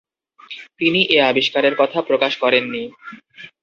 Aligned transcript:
তিনি 0.77 1.01
এ 1.09 1.17
আবিষ্কারের 1.21 1.73
কথা 1.75 1.99
প্রকাশ 2.01 2.33
করেননি। 2.37 2.83